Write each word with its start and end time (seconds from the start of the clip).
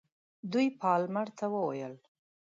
دوی 0.51 0.67
پالمر 0.79 1.27
ته 1.37 1.45
وویل. 1.53 1.93